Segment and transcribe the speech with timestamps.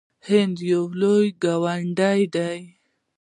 [0.27, 2.59] هند یو لوی ګاونډی دی.